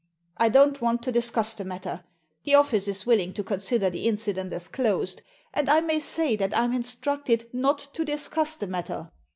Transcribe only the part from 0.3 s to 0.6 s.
I